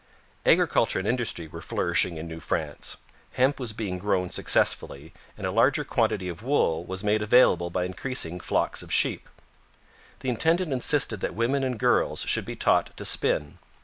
Agriculture 0.47 0.97
and 0.97 1.07
industry 1.07 1.47
were 1.47 1.61
flourishing 1.61 2.17
in 2.17 2.27
New 2.27 2.39
France. 2.39 2.97
Hemp 3.33 3.59
was 3.59 3.71
being 3.71 3.99
grown 3.99 4.31
successfully, 4.31 5.13
and 5.37 5.45
a 5.45 5.51
larger 5.51 5.83
quantity 5.83 6.27
of 6.27 6.41
wool 6.41 6.83
was 6.83 7.03
made 7.03 7.21
available 7.21 7.69
by 7.69 7.83
increasing 7.85 8.39
flocks 8.39 8.81
of 8.81 8.91
sheep. 8.91 9.29
The 10.21 10.29
intendant 10.29 10.73
insisted 10.73 11.19
that 11.19 11.35
women 11.35 11.63
and 11.63 11.77
girls 11.77 12.21
should 12.21 12.45
be 12.45 12.55
taught 12.55 12.97
to 12.97 13.05
spin. 13.05 13.59